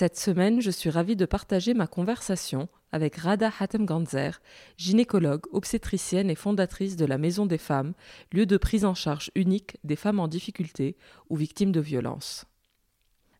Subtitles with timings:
[0.00, 4.40] Cette semaine, je suis ravie de partager ma conversation avec Rada Hatem-Ganzer,
[4.78, 7.92] gynécologue, obstétricienne et fondatrice de la Maison des Femmes,
[8.32, 10.96] lieu de prise en charge unique des femmes en difficulté
[11.28, 12.46] ou victimes de violences.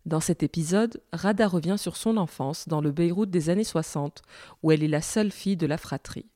[0.05, 4.21] Dans cet épisode, Rada revient sur son enfance dans le Beyrouth des années 60,
[4.63, 6.29] où elle est la seule fille de la fratrie.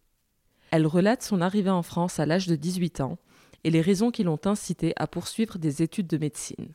[0.70, 3.18] Elle relate son arrivée en France à l'âge de 18 ans
[3.62, 6.72] et les raisons qui l'ont incitée à poursuivre des études de médecine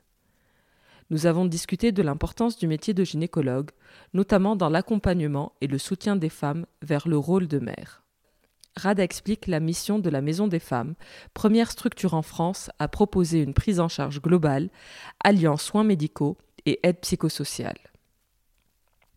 [1.10, 3.72] nous avons discuté de l'importance du métier de gynécologue,
[4.14, 8.04] notamment dans l'accompagnement et le soutien des femmes vers le rôle de mère.
[8.76, 10.96] Rada explique la mission de la Maison des femmes,
[11.34, 14.70] première structure en France à proposer une prise en charge globale,
[15.24, 17.78] alliant soins médicaux et aide psychosociale.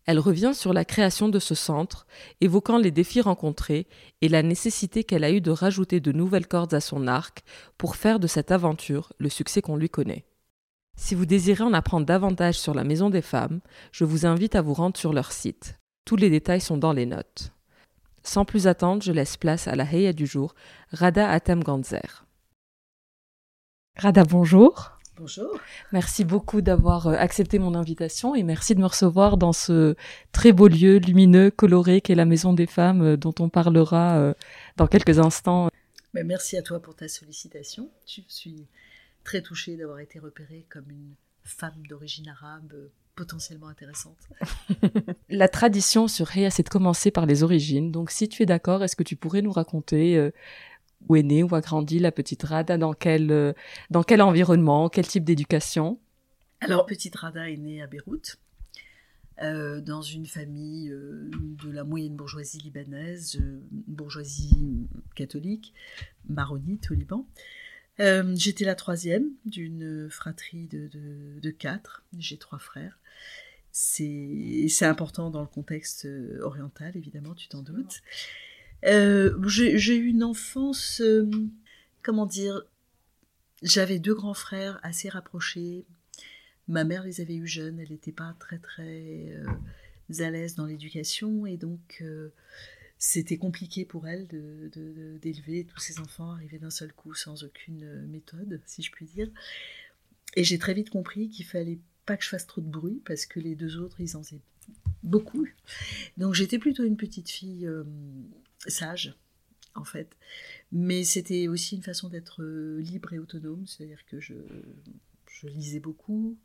[0.05, 2.05] Elle revient sur la création de ce centre,
[2.41, 3.87] évoquant les défis rencontrés
[4.21, 7.43] et la nécessité qu'elle a eue de rajouter de nouvelles cordes à son arc
[7.77, 10.25] pour faire de cette aventure le succès qu'on lui connaît.
[10.95, 13.59] Si vous désirez en apprendre davantage sur la Maison des Femmes,
[13.91, 15.79] je vous invite à vous rendre sur leur site.
[16.05, 17.51] Tous les détails sont dans les notes.
[18.23, 20.55] Sans plus attendre, je laisse place à la Heya du jour,
[20.91, 22.25] Rada Atem Ganzer.
[23.97, 24.91] Rada, bonjour.
[25.17, 25.59] Bonjour.
[25.91, 29.95] Merci beaucoup d'avoir euh, accepté mon invitation et merci de me recevoir dans ce
[30.31, 34.33] très beau lieu lumineux, coloré qu'est la Maison des Femmes euh, dont on parlera euh,
[34.77, 35.69] dans quelques instants.
[36.15, 37.91] Mais merci à toi pour ta sollicitation.
[38.07, 38.65] Je suis
[39.23, 44.17] très touchée d'avoir été repérée comme une femme d'origine arabe euh, potentiellement intéressante.
[45.29, 47.91] La tradition sur Heya, c'est de commencer par les origines.
[47.91, 50.31] Donc, si tu es d'accord, est-ce que tu pourrais nous raconter euh,
[51.07, 53.53] où est née, où a grandi la petite Rada, dans quel, euh,
[53.89, 55.99] dans quel environnement, quel type d'éducation?
[56.61, 58.37] Alors, petite Rada est née à Beyrouth,
[59.41, 63.37] dans une famille de la moyenne bourgeoisie libanaise,
[63.71, 65.73] bourgeoisie catholique,
[66.29, 67.27] maronite au Liban.
[67.99, 72.03] Euh, j'étais la troisième d'une fratrie de, quatre.
[72.17, 72.99] J'ai trois frères.
[73.71, 78.01] C'est important dans le contexte euh, oriental, évidemment, tu t'en doutes.
[78.85, 81.01] Euh, j'ai eu une enfance,
[82.01, 82.63] comment dire,
[83.61, 85.85] j'avais deux grands frères assez rapprochés.
[86.67, 89.33] Ma mère les avait eus jeunes, elle n'était pas très très
[90.19, 92.03] à l'aise dans l'éducation et donc
[93.05, 97.83] c'était compliqué pour elle d'élever de, tous ces enfants arrivés d'un seul coup sans aucune
[97.83, 99.29] euh, méthode, si je puis dire.
[100.37, 103.25] Et j'ai très vite compris qu'il fallait pas que je fasse trop de bruit parce
[103.25, 104.39] que les deux autres, ils en faisaient
[105.03, 105.45] beaucoup.
[106.15, 107.83] Donc j'étais plutôt une petite fille euh,
[108.67, 109.13] sage,
[109.75, 110.15] en fait.
[110.71, 114.35] Mais c'était aussi une façon d'être euh, libre et autonome, c'est-à-dire que je,
[115.27, 116.37] je lisais beaucoup,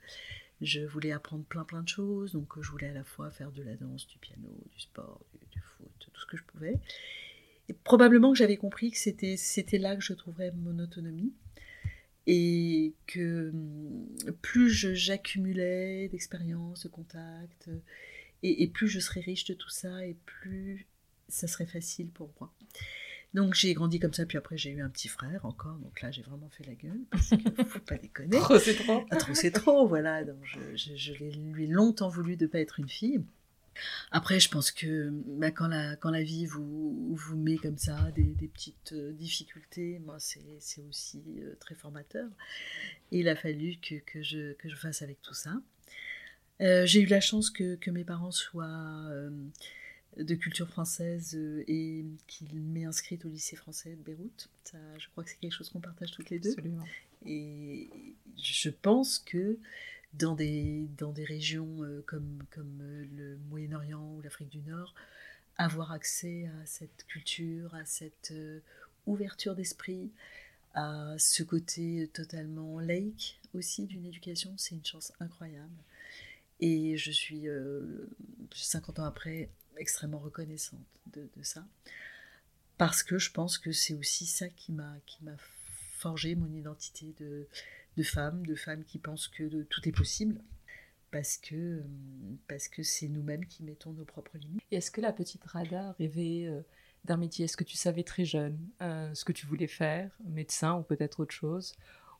[0.60, 3.62] je voulais apprendre plein plein de choses, donc je voulais à la fois faire de
[3.62, 6.78] la danse, du piano, du sport, du, foot, tout ce que je pouvais.
[7.69, 11.34] Et probablement que j'avais compris que c'était, là que je trouverais mon autonomie.
[12.26, 14.06] Et que hum,
[14.43, 17.70] plus j'accumulais d'expériences, de contacts,
[18.43, 20.87] et, plus je serais riche de tout ça, et plus
[21.28, 22.52] ça serait facile pour moi.
[23.34, 26.10] Donc j'ai grandi comme ça, puis après j'ai eu un petit frère encore, donc là
[26.10, 28.38] j'ai vraiment fait la gueule, parce qu'il ne faut pas déconner.
[28.38, 29.04] trop c'est trop.
[29.10, 30.25] Ah, trop c'est trop, voilà.
[30.25, 33.20] Donc je, je, lui ai longtemps voulu de ne pas être une fille.
[34.10, 38.10] Après, je pense que bah, quand, la, quand la vie vous, vous met comme ça
[38.16, 42.28] des, des petites euh, difficultés, moi, c'est aussi euh, très formateur.
[43.12, 45.52] Et il a fallu que, que, je, que je fasse avec tout ça.
[46.60, 49.04] Euh, j'ai eu la chance que, que mes parents soient
[50.19, 54.50] de culture française euh, et qu'il m'ait inscrite au lycée français de Beyrouth.
[54.65, 56.50] Ça, je crois que c'est quelque chose qu'on partage toutes les deux.
[56.50, 56.85] Absolument.
[57.25, 57.88] Et
[58.37, 59.59] je pense que
[60.15, 64.94] dans des, dans des régions euh, comme, comme euh, le Moyen-Orient ou l'Afrique du Nord,
[65.56, 68.61] avoir accès à cette culture, à cette euh,
[69.06, 70.11] ouverture d'esprit,
[70.75, 75.82] à ce côté totalement laïque aussi d'une éducation, c'est une chance incroyable.
[76.61, 77.47] Et je suis,
[78.53, 81.66] 50 ans après, extrêmement reconnaissante de, de, ça.
[82.76, 84.96] Parce que je pense que c'est aussi ça qui m'a
[85.98, 87.48] forgé mon identité de,
[87.96, 90.40] de femmes, de femmes qui pensent que tout est possible,
[91.10, 91.82] parce que euh,
[92.46, 94.62] parce que c'est nous-mêmes qui mettons nos propres limites.
[94.70, 96.60] Est-ce que la petite Rada rêvait euh,
[97.04, 97.44] d'un métier?
[97.44, 101.20] Est-ce que tu savais très jeune euh, ce que tu voulais faire, médecin ou peut-être
[101.20, 101.75] autre chose?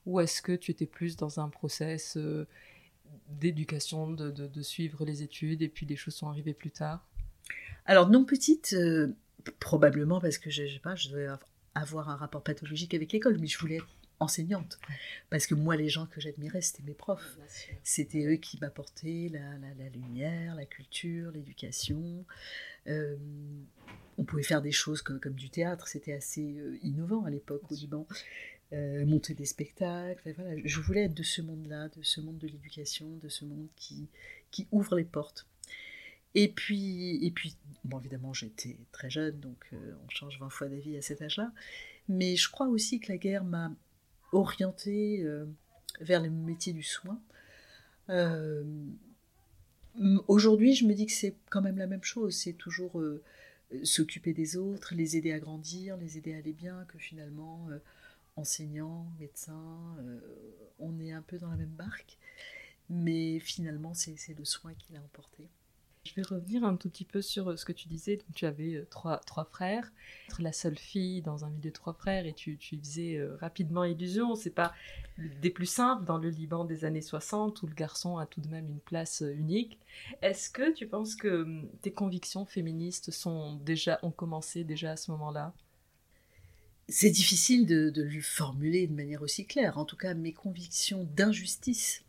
[0.07, 2.17] Ou est-ce que tu étais plus dans un process
[3.29, 7.07] d'éducation, de, de, suivre les études et puis les choses sont arrivées plus tard?
[7.89, 8.77] Alors non petite,
[9.59, 11.27] probablement parce que je, je sais pas, je devais
[11.75, 13.89] avoir un rapport pathologique avec l'école, mais je voulais être
[14.21, 14.79] enseignante.
[15.31, 17.39] Parce que moi, les gens que j'admirais, c'était mes profs.
[17.83, 22.25] C'était eux qui m'apportaient la, lumière, la culture, l'éducation.
[22.87, 23.17] Euh,
[24.17, 27.63] on pouvait faire des choses comme, comme du théâtre, c'était assez euh, innovant à l'époque
[27.71, 28.07] au Liban.
[28.75, 30.35] Euh, monter des spectacles.
[30.37, 30.55] Voilà.
[30.63, 34.09] Je voulais être de ce monde-là, de ce monde de l'éducation, de ce monde qui,
[34.51, 35.47] qui ouvre les portes.
[36.35, 40.97] Et puis, et puis bon, évidemment, j'étais très jeune, donc on change 20 fois d'avis
[40.97, 41.53] à cet âge-là.
[42.09, 43.71] Mais je crois aussi que la guerre m'a
[44.33, 45.47] orienté euh,
[46.01, 47.21] vers le métier du soin.
[48.09, 48.65] Euh,
[50.27, 52.35] aujourd'hui, je me dis que c'est quand même la même chose.
[52.35, 53.23] C'est toujours euh,
[53.85, 57.69] s'occuper des autres, les aider à grandir, les aider à aller bien, que finalement,
[58.37, 59.97] enseignants, médecins,
[60.79, 62.17] on est un peu dans la même barque.
[62.89, 65.51] Mais finalement, c'est le soin qui l'a emporté.
[66.05, 68.19] Je vais revenir un tout petit peu sur euh, ce que tu disais.
[68.35, 69.93] Tu avais euh, trois, trois frères,
[70.29, 73.37] être la seule fille dans un milieu de trois frères et tu, tu faisais euh,
[73.37, 74.35] rapidement illusion.
[74.35, 74.73] C'est pas
[75.19, 78.49] des plus simples dans le Liban des années 60 où le garçon a tout de
[78.49, 79.79] même une place unique.
[80.23, 84.97] Est-ce que tu penses que hum, tes convictions féministes sont déjà, ont commencé déjà à
[84.97, 85.53] ce moment-là?
[86.89, 89.77] C'est difficile de, de lui formuler de manière aussi claire.
[89.77, 92.03] En tout cas, mes convictions d'injustice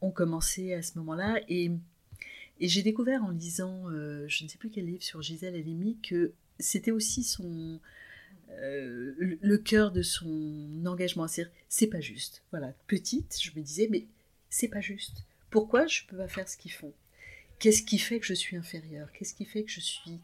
[0.00, 1.70] ont commencé à ce moment-là et
[2.62, 5.98] et j'ai découvert en lisant, euh, je ne sais plus quel livre sur Gisèle Halimi,
[6.00, 7.80] que c'était aussi son
[8.50, 11.26] euh, le cœur de son engagement.
[11.68, 12.44] C'est pas juste.
[12.52, 14.06] Voilà, petite, je me disais, mais
[14.48, 15.24] c'est pas juste.
[15.50, 16.92] Pourquoi je peux pas faire ce qu'ils font?
[17.58, 19.10] Qu'est-ce qui fait que je suis inférieure?
[19.12, 20.20] Qu'est-ce qui fait que je suis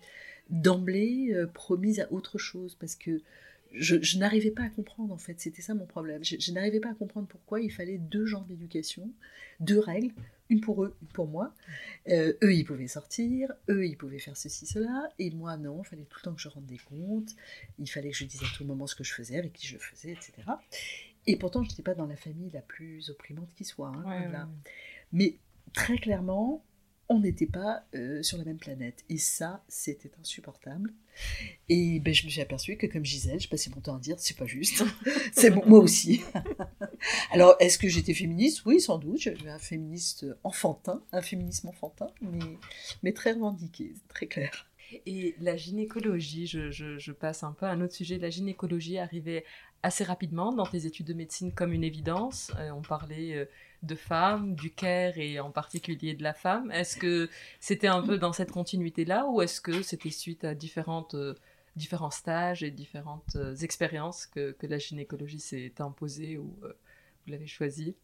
[0.48, 2.76] d'emblée euh, promise à autre chose?
[2.78, 3.20] Parce que
[3.72, 6.22] je, n'arrivais pas à comprendre en fait, c'était ça mon problème.
[6.24, 9.10] je n'arrivais pas à comprendre pourquoi il fallait deux genres d'éducation,
[9.60, 10.12] deux règles
[10.48, 11.54] une pour eux, une pour moi.
[12.08, 15.88] Euh, eux, ils pouvaient sortir, eux, ils pouvaient faire ceci, cela, et moi, non, il
[15.88, 17.34] fallait tout le temps que je rende des comptes,
[17.78, 19.74] il fallait que je dise à tout moment ce que je faisais, avec qui je
[19.74, 20.32] le faisais, etc.
[21.26, 23.88] Et pourtant, je n'étais pas dans la famille la plus opprimante qui soit.
[23.88, 24.48] Hein,
[25.12, 25.36] Mais
[25.74, 26.64] très clairement,
[27.08, 29.04] on n'était pas euh, sur la même planète.
[29.08, 30.92] Et ça, c'était insupportable.
[31.68, 34.16] Et ben, je me suis aperçue que, comme Gisèle, je passais mon temps à dire
[34.18, 34.84] c'est pas juste.
[35.32, 36.22] c'est bon, moi aussi.
[37.30, 38.64] Alors, est-ce que j'étais féministe?
[38.66, 39.18] Oui, sans doute.
[39.18, 42.58] J'avais un féministe enfantin, un féminisme enfantin, mais,
[43.02, 44.68] mais très revendiqué, très clair.
[45.06, 48.18] Et la gynécologie, je, je, passe un peu à un autre sujet.
[48.18, 49.44] La gynécologie arrivait
[49.82, 52.50] assez rapidement dans tes études de médecine comme une évidence.
[52.58, 53.44] Euh, on parlait euh,
[53.82, 56.70] de femmes, du care et en particulier de la femme.
[56.72, 57.28] Est-ce que
[57.60, 61.34] c'était un peu dans cette continuité-là ou est-ce que c'était suite à différentes, euh,
[61.76, 67.94] différents stages et différentes expériences que, que, la gynécologie s'est imposée ou vous l'avez choisie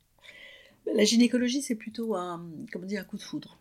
[0.95, 3.59] La gynécologie, c'est plutôt un, comment dire, un coup de foudre.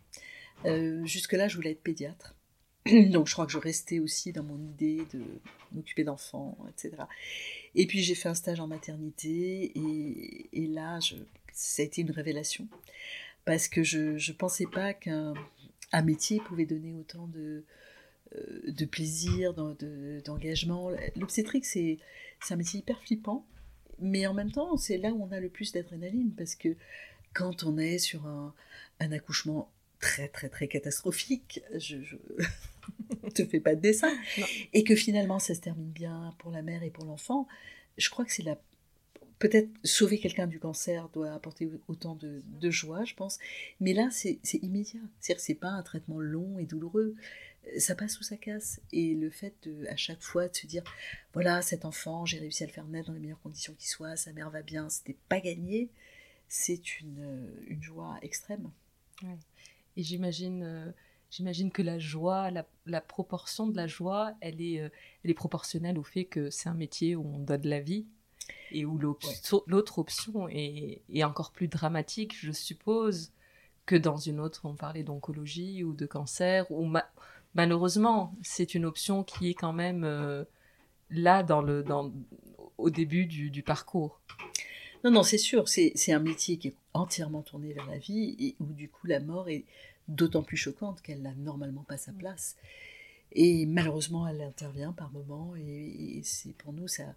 [1.04, 2.36] Jusque-là, je voulais être pédiatre.
[3.10, 5.22] Donc je crois que je restais aussi dans mon idée de
[5.72, 7.04] m'occuper d'enfants, etc.
[7.74, 9.72] Et puis j'ai fait un stage en maternité
[10.52, 10.98] et, là,
[11.52, 12.68] ça a été une révélation
[13.46, 15.34] parce que je ne pensais pas qu'un
[16.02, 17.64] métier pouvait donner autant de,
[18.36, 20.90] euh, plaisir, d'engagement.
[21.16, 21.98] L'obstétrique, c'est
[22.50, 23.46] un métier hyper flippant,
[23.98, 26.76] mais en même temps, c'est là où on a le plus d'adrénaline parce que
[27.32, 29.70] quand on est sur un accouchement
[30.00, 31.96] très très très catastrophique, je,
[33.22, 34.12] ne te fais pas de dessin,
[34.72, 37.46] et que finalement ça se termine bien pour la mère et pour l'enfant,
[37.96, 38.58] je crois que c'est la
[39.38, 43.38] peut-être sauver quelqu'un du cancer doit apporter autant de, joie, je pense.
[43.80, 45.00] Mais là, c'est immédiat.
[45.20, 47.14] C'est-à-dire c'est pas un traitement long et douloureux.
[47.78, 48.80] Ça passe ou ça casse.
[48.92, 50.82] Et le fait de, à chaque fois de se dire,
[51.34, 54.16] voilà, cet enfant, j'ai réussi à le faire naître dans les meilleures conditions qui soient,
[54.16, 55.90] sa mère va bien, c'était pas gagné,
[56.48, 58.70] c'est une, une joie extrême.
[59.22, 59.36] Ouais.
[59.96, 60.90] Et j'imagine, euh,
[61.30, 64.88] j'imagine que la joie, la, proportion de la joie, elle est, euh,
[65.24, 68.06] elle est proportionnelle au fait que c'est un métier où on donne la vie.
[68.72, 73.32] Et où l'autre option est, encore plus dramatique, je suppose,
[73.86, 76.92] que dans une autre, on parlait d'oncologie ou de cancer, ou
[77.54, 80.44] malheureusement, c'est une option qui est quand même euh,
[81.10, 82.12] là dans le, dans,
[82.78, 84.20] au début du, parcours.
[85.04, 88.56] Non, non, c'est sûr, c'est un métier qui est entièrement tourné vers la vie et
[88.58, 89.64] où du coup la mort est
[90.08, 92.16] d'autant plus choquante qu'elle n'a normalement pas sa mm.
[92.16, 92.56] place.
[93.32, 97.14] Et malheureusement, elle intervient par moments et, c'est pour nous, ça,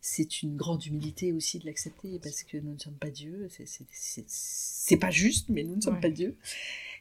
[0.00, 3.48] c'est une grande humilité aussi de l'accepter parce que nous ne sommes pas Dieu.
[4.28, 6.36] C'est pas juste, mais nous ne sommes pas Dieu.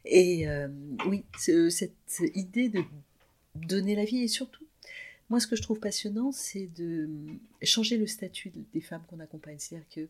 [0.06, 0.68] Et euh,
[1.08, 2.84] oui, cette idée de
[3.56, 4.66] donner la vie et surtout
[5.30, 7.10] moi, ce que je trouve passionnant, c'est de
[7.62, 9.58] changer le statut des femmes qu'on accompagne.
[9.60, 10.08] C'est-à-dire que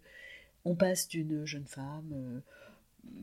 [0.66, 2.40] on passe d'une jeune femme, euh,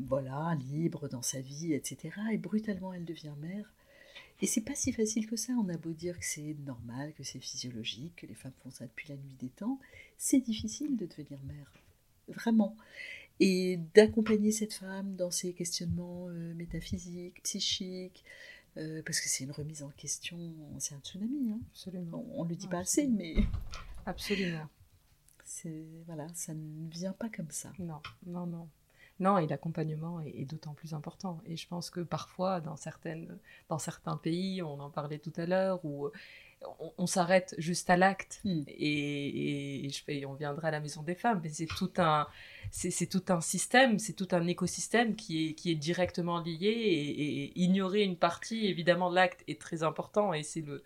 [0.06, 3.72] voilà, libre dans sa vie, etc., et brutalement elle devient mère.
[4.42, 5.52] Et c'est pas si facile que ça.
[5.52, 8.86] On a beau dire que c'est normal, que c'est physiologique, que les femmes font ça
[8.86, 9.78] depuis la nuit des temps.
[10.16, 11.72] C'est difficile de devenir mère,
[12.28, 12.76] vraiment.
[13.38, 18.24] Et d'accompagner cette femme dans ses questionnements euh, métaphysiques, psychiques,
[18.76, 20.38] euh, parce que c'est une remise en question,
[20.78, 21.52] c'est un tsunami.
[21.52, 21.60] Hein.
[21.72, 22.24] Absolument.
[22.34, 23.36] On ne le dit pas assez, mais.
[24.06, 24.68] Absolument.
[26.06, 27.72] Voilà, ça ne vient pas comme ça.
[27.78, 28.68] Non, non, non.
[29.18, 31.40] Non, et l'accompagnement est, d'autant plus important.
[31.44, 33.36] Et je pense que parfois, dans, certaines,
[33.68, 36.08] dans certains pays, on en parlait tout à l'heure, où
[36.98, 38.62] on, s'arrête juste à l'acte hmm.
[38.66, 42.26] et, je on viendra à la maison des femmes, mais c'est tout un,
[42.70, 47.60] c'est tout un système, c'est tout un écosystème qui est, qui est directement lié et,
[47.60, 50.82] ignorer une partie, évidemment, l'acte est très important et c'est le,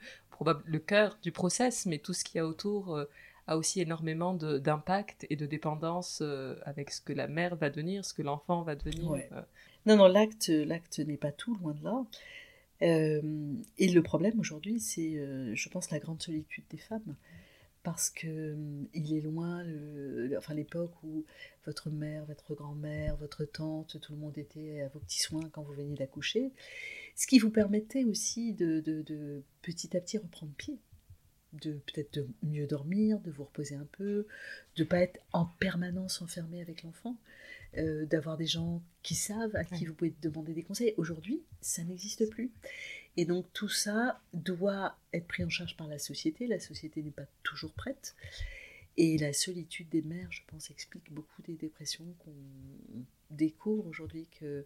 [0.65, 3.09] le cœur du process, mais tout ce qu'il y a autour euh,
[3.47, 8.05] a aussi énormément d'impact et de dépendance euh, avec ce que la mère va devenir,
[8.05, 9.13] ce que l'enfant va devenir.
[9.13, 9.43] Euh.
[9.87, 12.05] Non, non, l'acte, l'acte n'est pas tout, loin de là.
[12.85, 15.21] Et le problème aujourd'hui, c'est,
[15.55, 17.17] je pense, la grande solitude des femmes.
[17.85, 19.63] Parce que hum, il est loin,
[20.39, 21.25] enfin l'époque où
[21.67, 25.63] votre mère, votre grand-mère, votre tante, tout le monde était à vos petits soins quand
[25.63, 26.51] vous veniez d'accoucher,
[27.15, 30.79] ce qui vous permettait aussi de, de, petit à petit reprendre pied,
[31.53, 34.27] de peut-être de mieux dormir, de vous reposer un peu,
[34.77, 37.17] de pas être en permanence enfermé avec l'enfant,
[37.79, 40.95] euh, d'avoir des gens qui savent, à qui vous pouvez demander des conseils.
[40.97, 42.51] Aujourd'hui, ça n'existe plus.
[43.17, 46.47] Et donc tout ça doit être pris en charge par la société.
[46.47, 48.15] La société n'est pas toujours prête.
[48.97, 54.65] Et la solitude des mères, je pense, explique beaucoup des dépressions qu'on découvre aujourd'hui que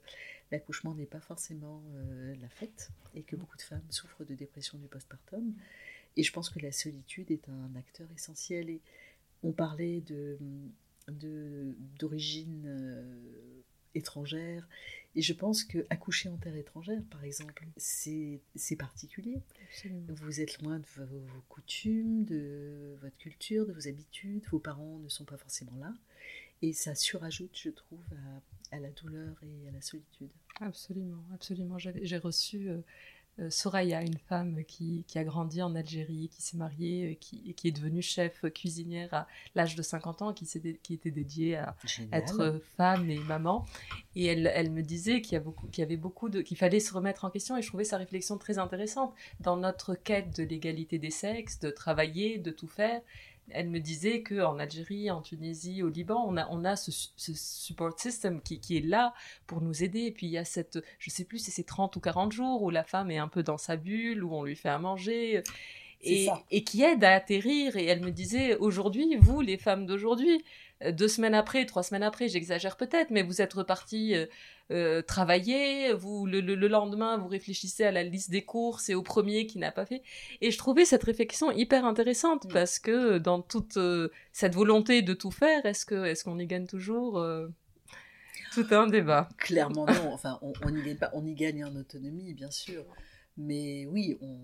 [0.51, 4.77] l'accouchement n'est pas forcément euh, la fête et que beaucoup de femmes souffrent de dépression
[4.79, 5.55] du postpartum.
[6.17, 8.69] Et je pense que la solitude est un acteur essentiel.
[8.69, 8.81] Et
[9.43, 10.37] on parlait de
[11.11, 13.63] d'origine euh,
[13.95, 14.67] étrangère
[15.19, 18.41] et je pense que accoucher en terre étrangère, par exemple, c'est
[18.79, 19.41] particulier.
[20.09, 24.45] Vous êtes loin de vos, coutumes, de votre culture, de vos habitudes.
[24.53, 25.93] Vos parents ne sont pas forcément là.
[26.63, 28.05] Et ça surajoute, je trouve,
[28.71, 30.31] à, la douleur et à la solitude.
[30.61, 31.79] Absolument, absolument.
[31.79, 32.79] J'ai reçu euh,
[33.51, 37.73] Soraya, une femme qui, a grandi en Algérie, qui s'est mariée, euh, qui, qui, est
[37.73, 40.47] devenue chef cuisinière à l'âge de 50 ans, qui,
[40.83, 41.77] qui était dédiée à
[42.13, 43.65] être femme et maman.
[44.17, 47.25] Et elle, elle me disait qu'il y, y, avait beaucoup de, qu'il fallait se remettre
[47.25, 49.15] en question et je trouvais sa réflexion très intéressante.
[49.41, 53.01] Dans notre quête de l'égalité des sexes, de travailler, de tout faire,
[53.51, 57.99] elle me disait qu'en Algérie, en Tunisie, au Liban, on a, on a ce, support
[57.99, 59.15] system qui, qui, est là
[59.47, 60.01] pour nous aider.
[60.01, 62.63] Et puis il y a cette, je sais plus si c'est 30 ou 40 jours
[62.63, 65.43] où la femme est un peu dans sa bulle, où on lui fait à manger.
[66.01, 67.77] Et, et, qui aide à atterrir.
[67.77, 70.45] Et elle me disait, aujourd'hui, vous, les femmes d'aujourd'hui,
[70.93, 74.27] deux semaines après, trois semaines après, j'exagère peut-être, mais vous êtes reparti euh,
[74.71, 79.47] euh, travailler, vous le, lendemain vous réfléchissez à la liste des courses et au premier
[79.47, 80.03] qui n'a pas fait.
[80.41, 82.53] Et je trouvais cette réflexion hyper intéressante mm.
[82.53, 83.79] parce que dans toute
[84.33, 87.21] cette volonté de tout faire, est-ce que est-ce qu'on y gagne toujours
[88.53, 89.29] Tout un débat.
[89.39, 90.13] Clairement non.
[90.13, 92.85] Enfin, on, on, y gagne pas, on y gagne en autonomie, bien sûr.
[93.37, 94.39] Mais oui, on,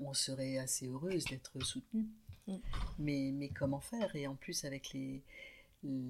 [0.00, 2.06] on serait assez heureuse d'être soutenue.
[2.48, 2.56] Mm.
[2.98, 4.14] Mais, mais comment faire?
[4.16, 5.22] Et en plus, avec les,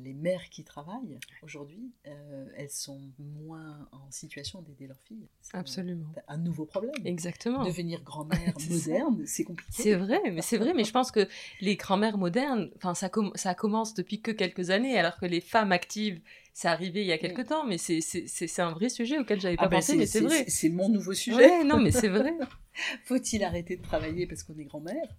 [0.05, 5.29] les mères qui travaillent aujourd'hui, euh, elles sont moins en situation d'aider leurs filles.
[5.53, 6.07] Absolument.
[6.29, 6.95] Un, nouveau problème.
[7.05, 7.65] Exactement.
[7.65, 9.73] Devenir grand-mère moderne, c'est compliqué.
[9.73, 11.29] C'est vrai, mais c'est vrai, mais je pense que
[11.61, 15.73] les grand-mères modernes, enfin ça, ça commence depuis que quelques années, alors que les femmes
[15.73, 16.21] actives
[16.57, 19.65] c'est arrivé il y a quelque temps, mais c'est un vrai sujet auquel j'avais pas
[19.65, 20.47] ah ben, pensé, mais c'est vrai.
[20.49, 21.63] C'est mon nouveau sujet.
[21.65, 22.33] non, mais c'est vrai.
[23.05, 25.17] Faut-il arrêter de travailler parce qu'on est grand-mère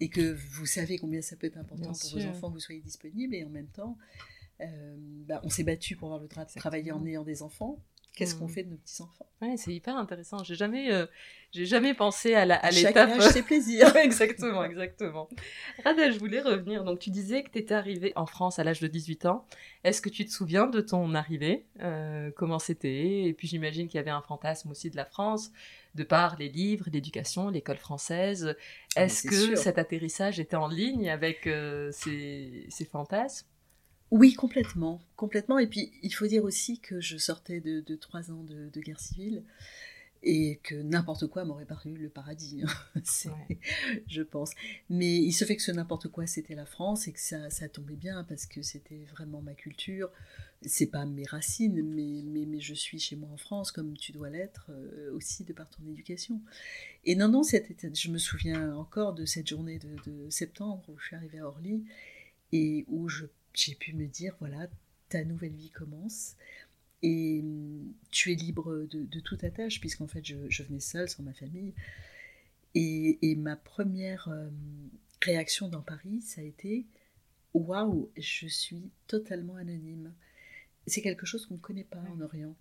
[0.00, 2.80] et que vous savez combien ça peut être important pour vos enfants que vous soyez
[2.80, 3.96] disponible et en même temps,
[4.60, 7.78] euh, bah, on s'est battu pour avoir le droit de travailler en ayant des enfants.
[8.18, 8.48] Qu'est-ce qu'on hmm.
[8.48, 10.42] fait de nos petits enfants Ouais, c'est hyper intéressant.
[10.42, 11.06] J'ai jamais, euh,
[11.52, 12.72] j'ai jamais pensé à l'étape.
[12.72, 13.94] Chaque âge, c'est plaisir.
[14.02, 15.28] exactement, exactement.
[15.84, 16.82] Rada, je voulais revenir.
[16.82, 19.46] Donc, tu disais que tu étais arrivée en France à l'âge de 18 ans.
[19.84, 23.22] Est-ce que tu te souviens de ton arrivée euh, Comment c'était?
[23.22, 25.52] Et puis, j'imagine qu'il y avait un fantasme aussi de la France,
[25.94, 28.56] de par les livres, l'éducation, l'école française.
[28.96, 33.46] Ah, Est-ce que cet atterrissage était en ligne avec euh, ces, ces fantasmes?
[34.10, 35.58] Oui, complètement, complètement.
[35.58, 39.42] Et puis, il faut dire aussi que je sortais de, trois ans de, guerre civile
[40.24, 43.02] et que n'importe quoi m'aurait paru le paradis, hein.
[44.08, 44.50] je pense.
[44.90, 47.68] Mais il se fait que ce n'importe quoi, c'était la France et que ça, ça
[47.68, 50.10] tombait bien parce que c'était vraiment ma culture.
[50.62, 54.10] C'est pas mes racines, mais, mais, mais, je suis chez moi en France comme tu
[54.10, 56.40] dois l'être euh, aussi de par ton éducation.
[57.04, 61.06] Et non, non, je me souviens encore de cette journée de, de septembre où je
[61.06, 61.84] suis arrivée à Orly
[62.50, 63.26] et où je
[63.58, 64.68] j'ai pu me dire, voilà,
[65.08, 66.36] ta nouvelle vie commence
[67.02, 71.22] et hum, tu es libre de, de toute tâche, puisqu'en fait, je, venais seule, sans
[71.22, 71.74] ma famille.
[72.74, 74.90] Et, ma première hum,
[75.22, 76.86] réaction dans Paris, ça a été
[77.54, 80.12] waouh, je suis totalement anonyme.
[80.86, 82.56] C'est quelque chose qu'on ne connaît pas en Orient.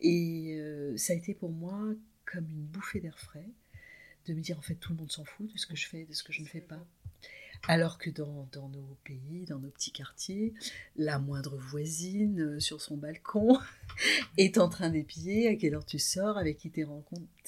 [0.00, 1.94] Et euh, ça a été pour moi
[2.26, 3.48] comme une bouffée d'air frais,
[4.26, 6.04] de me dire en fait tout le monde s'en fout de ce que je fais,
[6.04, 6.84] de ce que je ne fais pas.
[7.68, 10.54] Alors que dans, nos pays, dans nos petits quartiers,
[10.96, 13.58] la moindre voisine euh, sur son balcon
[14.38, 16.84] est en train d'épier à quelle heure tu sors, avec qui t'es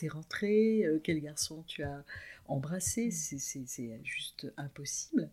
[0.09, 2.05] rentré, euh, quel garçon tu as
[2.47, 3.39] embrassé, mm.
[3.67, 5.31] c'est juste impossible.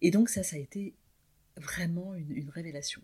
[0.00, 0.94] Et donc ça, ça a été
[1.56, 3.02] vraiment une, révélation.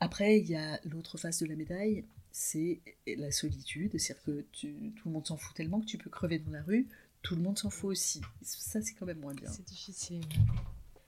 [0.00, 4.44] Après, il y a l'autre face de la médaille, c'est la solitude, c'est-à-dire que
[4.90, 6.86] tout le monde s'en fout tellement que tu peux crever dans la rue,
[7.26, 8.20] tout le monde s'en fout aussi.
[8.40, 9.50] Ça, c'est quand même moins bien.
[9.50, 10.22] C'est difficile.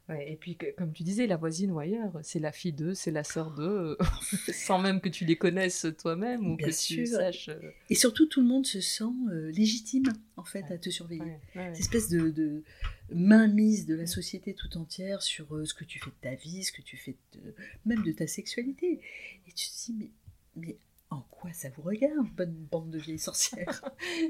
[0.09, 3.13] Ouais, et puis, comme tu disais, la voisine ou ailleurs, c'est la fille d'eux, c'est
[3.13, 3.97] la sœur d'eux,
[4.53, 7.51] sans même que tu les connaisses toi-même ou que tu saches.
[7.51, 7.61] Euh.
[7.89, 11.39] Et surtout, tout le monde se sent euh, légitime, en fait, à te surveiller.
[11.55, 12.65] Cette espèce de, de
[13.13, 16.64] mainmise de la société tout entière sur euh, ce que tu fais de ta vie,
[16.64, 19.01] ce que tu fais de, même de ta sexualité.
[19.47, 20.11] Et tu te dis, mais,
[20.57, 20.79] mais
[21.11, 23.83] en quoi ça vous regarde, bonne bande de vieilles sorcières?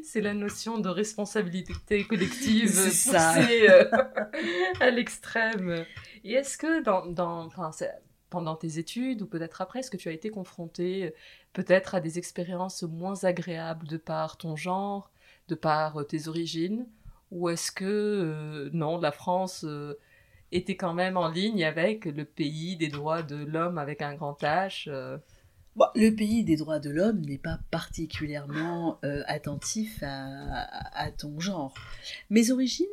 [0.04, 3.84] C'est la notion de responsabilité collective poussée euh,
[4.80, 5.84] à l'extrême.
[6.24, 7.48] Et est-ce que dans, dans
[8.30, 11.14] pendant tes études ou peut-être après, est-ce que tu as été confronté
[11.52, 15.10] peut-être à des expériences moins agréables de par ton genre,
[15.48, 16.86] de par euh, tes origines?
[17.30, 19.66] Ou est-ce que euh, non, la France
[20.52, 24.40] était quand même en ligne avec le pays des droits de l'homme avec un grand
[24.42, 24.88] H
[25.94, 31.74] le pays des droits de l'homme n'est pas particulièrement euh, attentif à, ton genre.
[32.30, 32.86] Mes origines,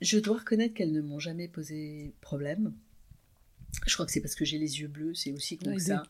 [0.00, 2.72] je dois reconnaître qu'elles ne m'ont jamais posé problème.
[3.86, 6.02] Je crois que c'est parce que j'ai les yeux bleus, c'est aussi comme ça.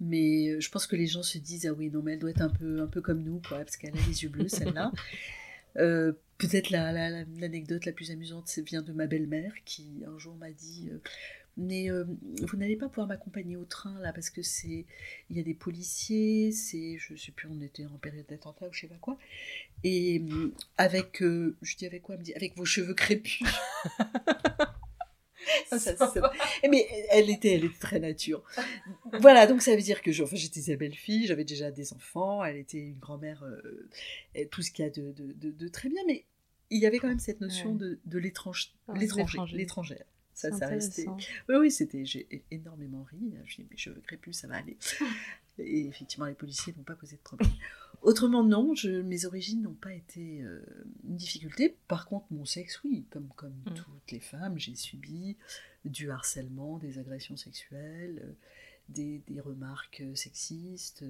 [0.00, 2.30] Mais euh, je pense que les gens se disent ah oui non mais elle doit
[2.30, 4.92] être un peu un peu comme nous quoi parce qu'elle a les yeux bleus celle-là.
[5.78, 10.90] Euh, peut-être l'anecdote la, plus amusante vient de ma belle-mère qui un jour m'a dit
[11.56, 12.04] mais euh,
[12.42, 14.86] vous n'allez pas pouvoir m'accompagner au train là parce que c'est
[15.28, 18.72] il y a des policiers c'est je sais plus on était en période d'attentat ou
[18.72, 19.18] je sais pas quoi.
[19.84, 23.46] Et euh, avec euh, je dis avec quoi elle me dit avec vos cheveux crépus.
[26.70, 28.44] Mais elle était elle était très nature.
[29.20, 32.42] Voilà donc ça veut dire que enfin, j'étais sa belle fille j'avais déjà des enfants
[32.44, 33.44] elle était une grand-mère
[34.50, 36.24] tout ce qu'il y a de, de, de, très bien mais
[36.70, 38.70] il y avait quand même cette notion de, de l'étranger.
[38.94, 41.06] l'étrangère ça, ça restait.
[41.48, 42.04] Oui, oui, c'était.
[42.04, 43.34] J'ai énormément ri.
[43.44, 44.76] Je dis, mes cheveux crépus, ça va aller.
[45.58, 47.50] Et effectivement, les policiers n'ont pas posé de problème.
[48.02, 50.64] Autrement, non, je, mes origines n'ont pas été euh,
[51.04, 51.76] une difficulté.
[51.88, 53.74] Par contre, mon sexe, oui, comme, comme mm.
[53.74, 55.36] toutes les femmes, j'ai subi
[55.84, 58.32] du harcèlement, des agressions sexuelles, euh,
[58.88, 61.04] des, des, remarques euh, sexistes.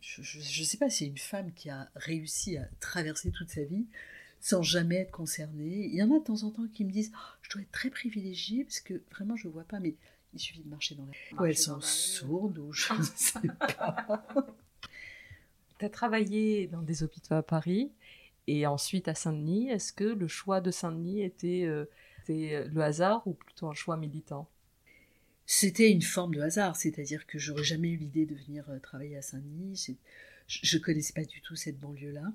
[0.00, 3.86] je ne sais pas si une femme qui a réussi à traverser toute sa vie
[4.44, 5.86] sans jamais être concernée.
[5.86, 7.72] Il y en a de temps en temps qui me disent oh, Je dois être
[7.72, 9.94] très privilégiée parce que vraiment je ne vois pas, mais
[10.34, 11.40] il suffit de marcher dans la rue.
[11.40, 14.26] Ou elles sont sourdes ou je ne sais pas.
[15.78, 17.90] tu as travaillé dans des hôpitaux à Paris
[18.46, 19.70] et ensuite à Saint-Denis.
[19.70, 21.86] Est-ce que le choix de Saint-Denis était, euh,
[22.24, 24.46] était le hasard ou plutôt un choix militant?
[25.46, 29.16] C'était une forme de hasard, c'est-à-dire que j'aurais jamais eu l'idée de venir euh, travailler
[29.16, 29.96] à Saint-Denis.
[30.48, 32.30] Je ne connaissais pas du tout cette banlieue-là.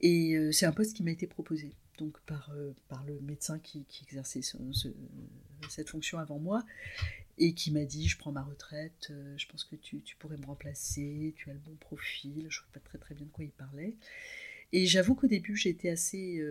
[0.00, 3.58] Et euh, c'est un poste qui m'a été proposé donc par, euh, par le médecin
[3.58, 4.40] qui, exerçait
[5.68, 6.64] cette fonction avant moi
[7.36, 10.46] et qui m'a dit je prends ma retraite, euh, je pense que tu, pourrais me
[10.46, 13.44] remplacer, tu as le bon profil, je ne sais pas très très bien de quoi
[13.44, 13.96] il parlait.
[14.72, 16.42] Et j'avoue qu'au début j'étais assez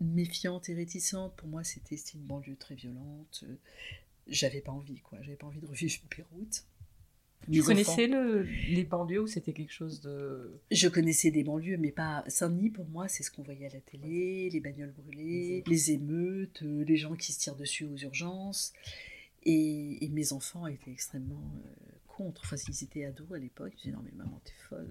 [0.00, 1.36] méfiante et réticente.
[1.36, 3.44] Pour moi c'était une banlieue très violente.
[4.26, 6.64] J'avais pas envie quoi, j'avais pas envie de revivre Beyrouth.
[7.50, 10.60] Tu connaissais les banlieues ou c'était quelque chose de...
[10.70, 12.24] Je connaissais des banlieues, mais pas...
[12.28, 16.62] Saint-Denis, pour moi, c'est ce qu'on voyait à la télé, les bagnoles brûlées, les émeutes,
[16.62, 18.72] euh, les gens qui se tirent dessus aux urgences.
[19.44, 21.70] Et, mes enfants étaient extrêmement euh,
[22.06, 22.42] contre.
[22.44, 24.90] Enfin, s'ils étaient ados à l'époque, ils disaient non mais maman, t'es folle.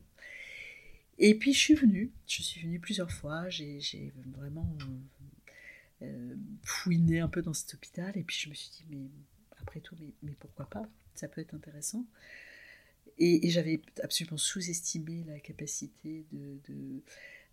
[1.19, 4.75] Et puis je suis venue, je suis venue plusieurs fois, j'ai vraiment
[6.01, 9.09] euh, fouiné un peu dans cet hôpital, et puis je me suis dit, mais
[9.73, 12.05] après tout, mais, mais pourquoi pas Ça peut être intéressant.
[13.17, 17.01] Et, j'avais absolument sous-estimé la capacité de,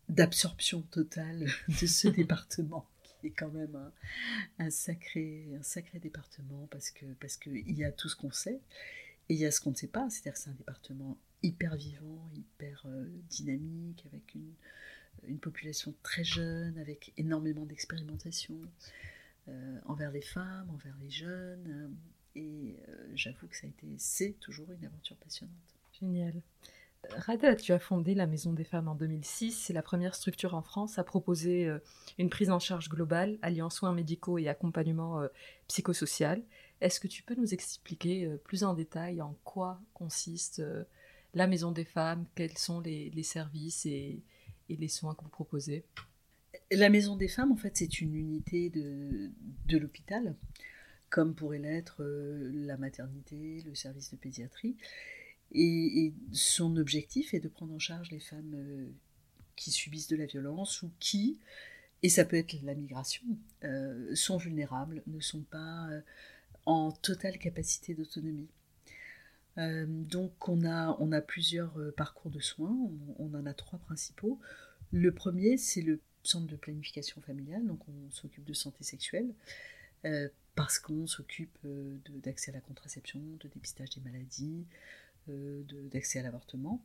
[0.09, 3.93] d'absorption totale de ce département qui est quand même
[4.59, 8.31] un, sacré un sacré département parce que parce que il y a tout ce qu'on
[8.31, 8.61] sait
[9.29, 11.77] et il y a ce qu'on ne sait pas c'est-à-dire que c'est un département hyper
[11.77, 14.55] vivant hyper euh, dynamique avec une
[15.25, 18.59] une population très jeune avec énormément d'expérimentation
[19.87, 21.97] envers les femmes envers les jeunes
[22.37, 25.57] et euh, j'avoue que ça a été, c'est toujours une aventure passionnante.
[25.99, 26.43] Génial.
[27.17, 29.53] Rada, tu as fondé la Maison des Femmes en 2006.
[29.53, 31.79] C'est la première structure en France à proposer euh,
[32.19, 35.29] une prise en charge globale, alliant soins médicaux et accompagnement euh,
[35.67, 36.43] psychosocial.
[36.81, 40.63] Est-ce que tu peux nous expliquer plus en détail en quoi consiste
[41.35, 44.23] la Maison des Femmes, quels sont les, services et,
[44.71, 45.85] les soins que vous proposez?
[46.71, 49.31] La Maison des Femmes, en fait, c'est une unité de,
[49.67, 50.37] de l'hôpital
[51.11, 54.77] comme pourrait l'être euh, la maternité, le service de pédiatrie.
[55.53, 58.89] Et, son objectif est de prendre en charge les femmes euh,
[59.57, 61.39] qui subissent de la violence ou qui,
[62.05, 63.25] et ça peut être la migration,
[63.65, 65.89] euh, sont vulnérables, ne sont pas
[66.65, 68.49] en totale capacité d'autonomie.
[69.57, 72.77] donc on a, on a plusieurs parcours de soins,
[73.19, 74.39] on, en a trois principaux.
[74.93, 79.35] Le premier, c'est le centre de planification familiale, donc on s'occupe de santé sexuelle
[80.55, 84.67] parce qu'on s'occupe euh, d'accès à la contraception, de dépistage des maladies,
[85.29, 86.83] euh, d'accès à l'avortement,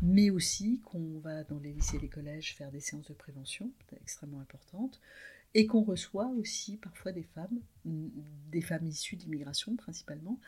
[0.00, 3.70] mais aussi qu'on va dans les lycées et les collèges faire des séances de prévention
[4.00, 5.00] extrêmement importantes,
[5.54, 10.40] et qu'on reçoit aussi parfois des femmes, des femmes issues d'immigration principalement,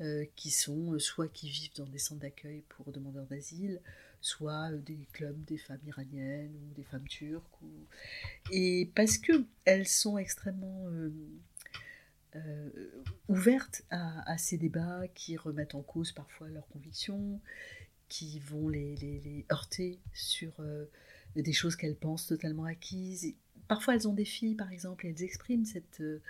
[0.00, 3.80] euh, qui sont soit qui vivent dans des centres d'accueil pour demandeurs d'asile,
[4.20, 7.44] soit des clubs des femmes iraniennes ou des femmes turques,
[8.50, 10.86] et parce que elles sont extrêmement
[12.36, 12.70] euh,
[13.28, 17.40] ouverte à, ces débats qui remettent en cause parfois leurs convictions,
[18.08, 20.84] qui vont les, les, heurter sur euh,
[21.34, 23.34] des choses qu'elles pensent totalement acquises.
[23.68, 26.20] parfois, elles ont des filles, par exemple, et elles expriment cette, euh,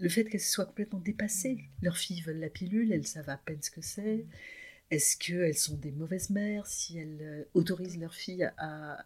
[0.00, 1.54] le fait qu'elles soient complètement dépassées.
[1.54, 1.84] Mm.
[1.84, 4.26] Leurs filles veulent la pilule, elles savent à peine ce que c'est.
[4.92, 9.04] Est-ce qu'elles sont des mauvaises mères si elles autorisent leurs filles à,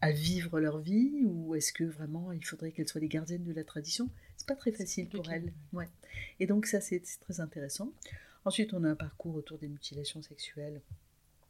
[0.00, 3.52] à vivre leur vie ou est-ce que vraiment il faudrait qu'elles soient les gardiennes de
[3.52, 4.10] la tradition?
[4.36, 5.52] C'est pas très facile pour elles.
[5.72, 5.88] Ouais.
[6.40, 7.92] Et donc ça c'est très intéressant.
[8.44, 10.80] Ensuite on a un parcours autour des mutilations sexuelles.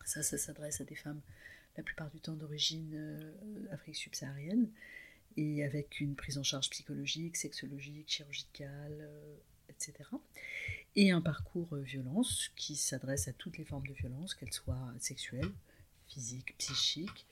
[0.04, 1.20] Ça, ça s'adresse à des femmes
[1.78, 4.68] la plupart du temps d'origine euh, Afrique subsaharienne
[5.38, 9.36] et avec une prise en charge psychologique, sexologique, chirurgicale, euh,
[9.70, 9.94] etc.
[10.96, 14.92] Et un parcours euh, violence qui s'adresse à toutes les formes de violence, qu'elles soient
[14.98, 15.52] sexuelles,
[16.08, 17.26] physiques, psychiques,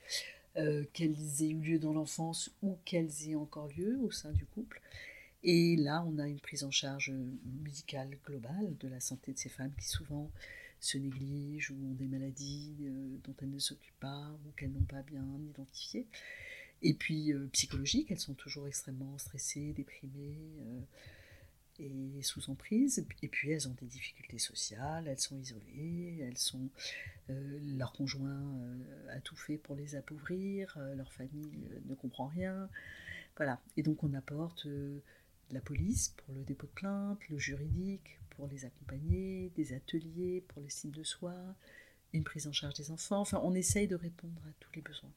[0.57, 4.45] euh, qu'elles aient eu lieu dans l'enfance ou qu'elles aient encore lieu au sein du
[4.45, 4.81] couple.
[5.43, 7.13] Et là, on a une prise en charge
[7.63, 10.31] médicale globale de la santé de ces femmes qui souvent
[10.79, 14.81] se négligent ou ont des maladies euh, dont elles ne s'occupent pas ou qu'elles n'ont
[14.81, 16.07] pas bien identifiées.
[16.81, 20.39] Et puis euh, psychologiques, elles sont toujours extrêmement stressées, déprimées
[21.79, 23.05] et sous emprise.
[23.21, 26.69] Et puis elles ont des difficultés sociales, elles sont isolées, elles sont
[27.29, 32.27] euh, leur conjoint euh, a tout fait pour les appauvrir, euh, leur famille ne comprend
[32.27, 32.69] rien.
[33.35, 33.61] Voilà.
[33.75, 34.67] Et donc on apporte
[35.51, 40.61] la police pour le dépôt de plainte, le juridique pour les accompagner, des ateliers pour
[40.61, 41.33] l'estime de soi,
[42.13, 43.19] une prise en charge des enfants.
[43.19, 45.11] Enfin, on essaye de répondre à tous les besoins.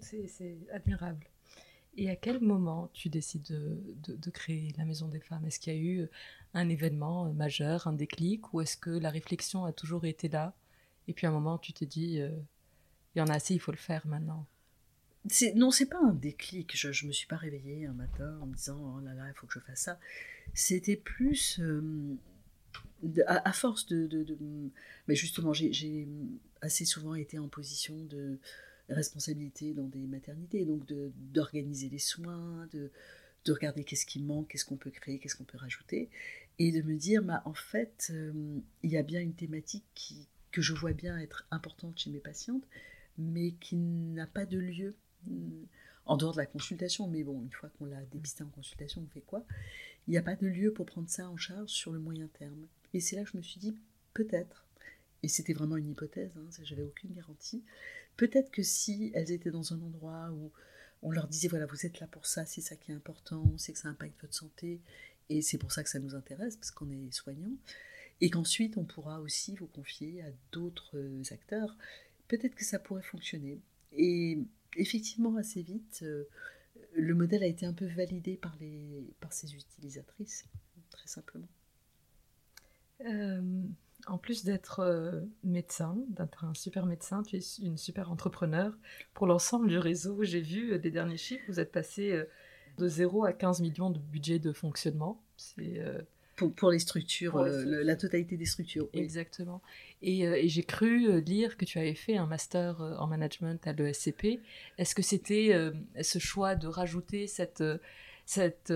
[0.00, 1.29] C'est admirable.
[1.96, 5.44] Et à quel moment tu décides de, créer la Maison des Femmes?
[5.46, 6.08] Est-ce qu'il y a eu
[6.54, 10.54] un événement majeur, un déclic, ou est-ce que la réflexion a toujours été là?
[11.08, 12.30] Et puis à un moment, tu te dis, euh,
[13.14, 14.46] il y en a assez, il faut le faire maintenant
[15.54, 16.76] non, c'est pas un déclic.
[16.76, 19.34] Je, ne me suis pas réveillée un matin en me disant oh là là, il
[19.34, 19.98] faut que je fasse ça.
[20.54, 22.16] C'était plus euh,
[23.26, 24.26] à, force de,
[25.06, 26.08] mais justement, j'ai
[26.62, 28.38] assez souvent été en position de
[28.94, 30.84] responsabilité dans des maternités, donc
[31.32, 32.90] d'organiser les soins, de,
[33.44, 36.10] de regarder qu'est-ce qui manque, qu'est-ce qu'on peut créer, qu'est-ce qu'on peut rajouter,
[36.58, 40.28] et de me dire, bah, en fait, euh, il y a bien une thématique qui,
[40.50, 42.66] que je vois bien être importante chez mes patientes,
[43.18, 44.94] mais qui n'a pas de lieu
[45.26, 45.64] mm,
[46.06, 47.08] en dehors de la consultation.
[47.08, 49.44] Mais bon, une fois qu'on l'a dépisté en consultation, on fait quoi?
[50.06, 52.66] Il n'y a pas de lieu pour prendre ça en charge sur le moyen terme.
[52.92, 53.74] Et c'est là que je me suis dit,
[54.12, 54.66] peut-être,
[55.22, 57.62] et c'était vraiment une hypothèse, hein, j'avais aucune garantie,
[58.16, 60.52] peut-être que si elles étaient dans un endroit où
[61.02, 63.72] on leur disait voilà, vous êtes là pour ça, c'est ça qui est important, sait
[63.72, 64.80] que ça impacte votre santé,
[65.28, 67.52] et c'est pour ça que ça nous intéresse, parce qu'on est soignant,
[68.20, 71.76] et qu'ensuite on pourra aussi vous confier à d'autres acteurs,
[72.28, 73.60] peut-être que ça pourrait fonctionner.
[73.92, 74.38] Et
[74.76, 76.24] effectivement, assez vite, euh,
[76.94, 80.44] le modèle a été un peu validé par, les, par ses utilisatrices,
[80.90, 81.48] très simplement.
[83.06, 83.62] Euh,
[84.06, 88.72] en plus d'être euh, médecin, d'être un super médecin, tu es une super entrepreneur.
[89.14, 92.24] Pour l'ensemble du réseau, j'ai vu des derniers chiffres, vous êtes passé
[92.78, 95.22] de 0 à 15 millions de budget de fonctionnement.
[95.36, 95.80] C'est
[96.48, 98.88] pour, les structures, euh, la totalité des structures.
[98.92, 99.60] Exactement.
[100.02, 103.66] Et, euh, et j'ai cru euh, lire que tu avais fait un master en management
[103.66, 104.40] à l'ESCP.
[104.78, 105.54] Est-ce que c'était
[106.00, 107.62] ce choix de rajouter cette,
[108.30, 108.72] cette,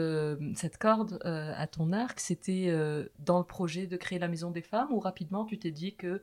[0.57, 2.73] cette corde à ton arc C'était
[3.21, 6.21] dans le projet de créer la Maison des Femmes ou rapidement tu t'es dit que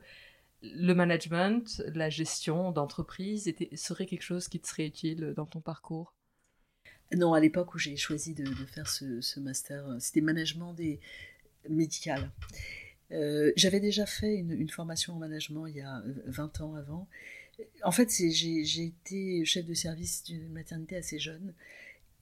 [0.62, 6.14] le management, la gestion d'entreprise serait quelque chose qui te serait utile dans ton parcours?
[7.14, 11.00] Non, à l'époque où j'ai choisi de, faire ce, master, c'était management des,
[11.68, 12.30] médicale.
[13.10, 17.08] Euh, j'avais déjà fait une, formation en management il y a 20 ans avant.
[17.82, 21.54] En fait, j'ai été chef de service d'une maternité assez jeune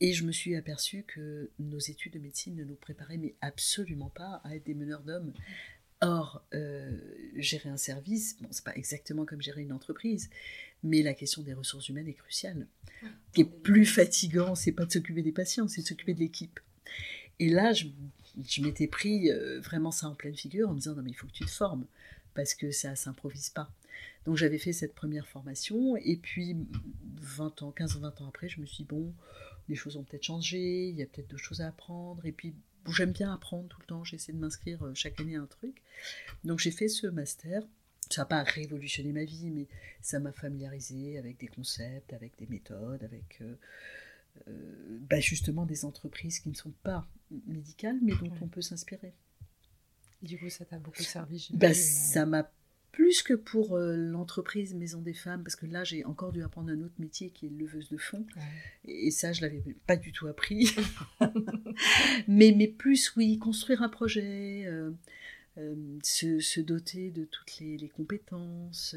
[0.00, 4.10] et je me suis aperçue que nos études de médecine ne nous préparaient mais absolument
[4.10, 5.32] pas à être des meneurs d'hommes.
[6.02, 6.96] Or, euh,
[7.36, 10.30] gérer un service, bon, c'est pas exactement comme gérer une entreprise,
[10.82, 12.66] mais la question des ressources humaines est cruciale.
[13.02, 16.20] Ce qui est plus fatigant, c'est pas de s'occuper des patients, c'est de s'occuper de
[16.20, 16.58] l'équipe.
[17.38, 17.86] Et là, je
[18.48, 21.14] je m'étais pris euh, vraiment ça en pleine figure en me disant non mais il
[21.14, 21.84] faut que tu te formes
[22.34, 23.70] parce que ça s'improvise pas.
[24.24, 26.56] Donc j'avais fait cette première formation et puis
[27.20, 29.12] 20 ans, 15 ou 20 ans après, je me suis dit bon,
[29.70, 32.54] les choses ont peut-être changé, il y a peut-être d'autres choses à apprendre et puis
[32.88, 35.82] j'aime bien apprendre tout le temps, j'essaie de m'inscrire euh, chaque année à un truc.
[36.44, 37.62] Donc j'ai fait ce master.
[38.10, 39.68] Ça n'a pas révolutionné ma vie, mais
[40.00, 43.54] ça m'a familiarisé avec des concepts, avec des méthodes, avec euh,
[44.48, 47.06] euh, bah, justement des entreprises qui ne sont pas
[47.46, 49.14] médicales, mais dont on peut s'inspirer.
[50.22, 52.50] Du coup, ça t'a beaucoup servi bah, Ça m'a
[52.92, 56.70] plus que pour euh, l'entreprise Maison des Femmes, parce que là, j'ai encore dû apprendre
[56.70, 58.26] un autre métier qui est leveuse de fonds.
[58.84, 60.74] Et, ça, je l'avais pas du tout appris.
[62.28, 64.90] mais, mais plus, oui, construire un projet, euh,
[66.02, 68.96] se, doter de toutes les, compétences,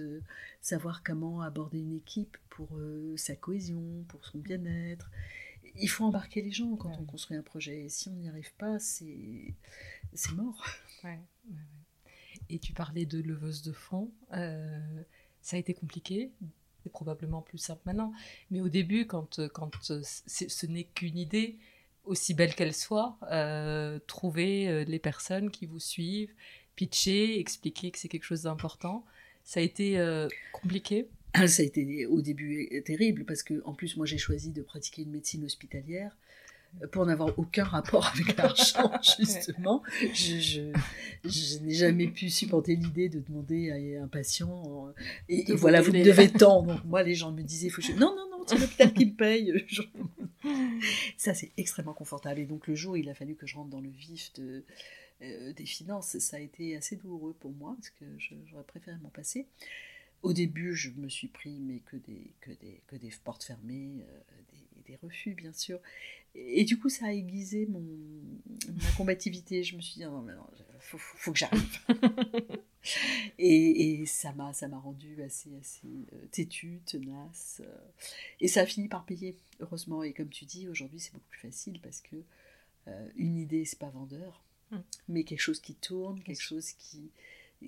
[0.61, 2.69] savoir comment aborder une équipe pour
[3.15, 5.09] sa cohésion, pour son bien-être.
[5.75, 7.87] Il faut embarquer les gens quand on construit un projet.
[7.89, 9.55] si on n'y arrive pas, c'est
[10.35, 10.65] mort.
[12.53, 14.11] Et tu parlais de leveuse de fonds.
[14.31, 16.31] ça a été compliqué.
[16.83, 18.13] C'est probablement plus simple maintenant.
[18.51, 21.57] Mais au début, quand, quand ce n'est qu'une idée,
[22.05, 26.33] aussi belle qu'elle soit, euh, trouver euh, les personnes qui vous suivent,
[26.75, 29.05] pitcher, expliquer que c'est quelque chose d'important.
[29.43, 31.07] Ça a été euh, compliqué
[31.47, 35.01] Ça a été au début terrible parce que en plus moi j'ai choisi de pratiquer
[35.01, 36.15] une médecine hospitalière
[36.91, 39.83] pour n'avoir aucun rapport avec l'argent, justement.
[40.13, 40.71] Je,
[41.23, 44.93] je, n'ai jamais pu supporter l'idée de demander à un patient,
[45.29, 46.63] et, voilà, vous me devez tant.
[46.63, 49.65] Donc moi, les gens me disaient, faut non, non, non, c'est l'hôpital qui me paye.
[51.17, 52.39] ça, c'est extrêmement confortable.
[52.39, 54.63] Et donc le jour, il a fallu que je rentre dans le vif de,
[55.21, 56.17] euh, des finances.
[56.19, 58.05] Ça a été assez douloureux pour moi, parce que
[58.49, 59.47] j'aurais préféré m'en passer.
[60.21, 64.05] Au début, je me suis pris, mais que des, que des, que des portes fermées,
[64.07, 64.19] euh,
[64.85, 65.79] des, refus, bien sûr.
[66.35, 67.83] Et, du coup, ça a aiguisé mon,
[68.67, 69.63] ma combativité.
[69.63, 70.45] Je me suis dit, non, mais non,
[70.79, 71.79] faut, faut, que j'arrive.
[73.37, 77.61] et, et, ça m'a ça m'a rendu assez, assez euh, têtue, tenace.
[78.39, 80.03] et ça a fini par payer, heureusement.
[80.03, 82.17] Et comme tu dis, aujourd'hui, c'est beaucoup plus facile parce que
[82.87, 84.79] euh, une idée, c'est pas vendeur, hmm.
[85.07, 87.11] mais quelque chose qui tourne, quelque chose qui,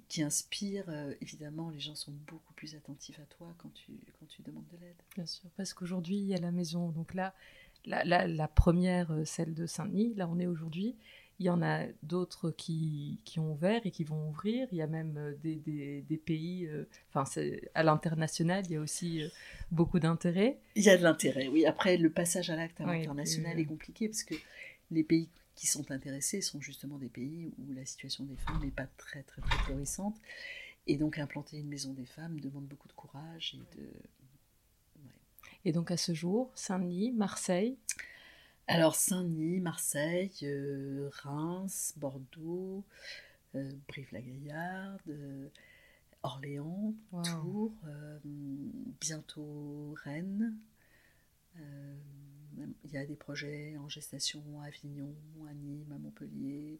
[0.07, 4.25] qui inspire, euh, évidemment, les gens sont beaucoup plus attentifs à toi quand tu, quand
[4.27, 4.95] tu demandes de l'aide.
[5.15, 6.89] Bien sûr, parce qu'aujourd'hui, il y a la maison.
[6.89, 7.33] Donc là,
[7.85, 10.95] la, la, la première, euh, celle de Saint-Denis, là on est aujourd'hui.
[11.39, 14.69] Il y en a d'autres qui, qui, ont ouvert et qui vont ouvrir.
[14.71, 16.69] Il y a même euh, des, des, des pays,
[17.13, 17.29] enfin,
[17.73, 19.21] à l'international, il y a aussi
[19.69, 20.57] beaucoup d'intérêt.
[20.75, 21.65] Il y a de l'intérêt, oui.
[21.65, 24.35] Après, le passage à l'acte international est compliqué parce que
[24.91, 28.71] les pays qui sont intéressés sont justement des pays où la situation des femmes n'est
[28.71, 30.19] pas très, très, très florissante.
[30.87, 33.87] Et donc, implanter une maison des femmes demande beaucoup de courage et de.
[35.63, 37.77] Et donc, à ce jour, Saint-Denis, Marseille?
[38.67, 42.83] Alors, Saint-Denis, Marseille, euh, Reims, Bordeaux,
[43.55, 45.49] euh, Brive-la-Gaillarde, euh,
[46.21, 47.73] Orléans, Tours,
[48.99, 50.57] bientôt Rennes.
[52.83, 55.15] Il y a des projets en gestation à Avignon,
[55.49, 56.79] à Nîmes, à Montpellier,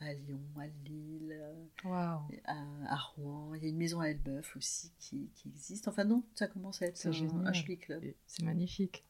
[0.00, 1.40] à Lyon, à Lille,
[1.84, 3.54] à, à, Rouen.
[3.54, 5.88] Il y a une maison à Elbeuf aussi qui, qui existe.
[5.88, 8.04] Enfin non, ça commence à être un, un club.
[8.26, 9.04] C'est magnifique.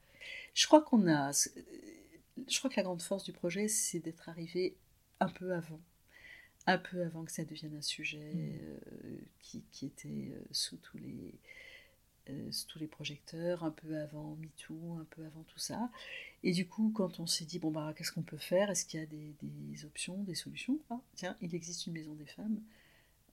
[0.54, 1.32] Je crois qu'on a.
[1.32, 4.76] Je crois que la grande force du projet, c'est d'être arrivé
[5.20, 5.80] un peu avant
[6.66, 8.58] un peu avant que ça devienne un sujet mm.
[8.62, 11.34] euh, qui, qui, était euh, sous tous les,
[12.30, 15.90] euh, tous les projecteurs, un peu avant MeToo, un peu avant tout ça.
[16.42, 18.70] Et du coup, quand on s'est dit, bon, bah, qu'est-ce qu'on peut faire?
[18.70, 20.78] Est-ce qu'il y a des, des, options, des solutions?
[20.90, 22.60] Ah, Tiens, il existe une maison des femmes,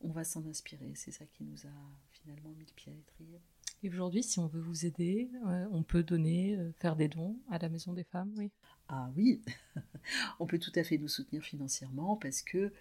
[0.02, 0.92] on va s'en inspirer.
[0.96, 1.74] C'est ça qui nous a
[2.12, 3.40] finalement mis le pied à l'étrier.
[3.82, 5.30] Et aujourd'hui, si on veut vous aider,
[5.72, 8.52] on peut donner, faire des dons à la Maison des Femmes, oui
[8.90, 9.42] Ah oui,
[10.40, 12.74] on peut tout à fait nous soutenir financièrement parce que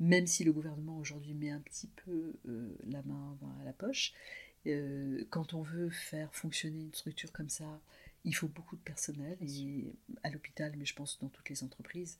[0.00, 4.12] même si le gouvernement aujourd'hui met un petit peu euh, la main à la poche,
[4.66, 7.80] euh, quand on veut faire fonctionner une structure comme ça,
[8.24, 12.18] il faut beaucoup de personnel, et à l'hôpital, mais je pense dans toutes les entreprises.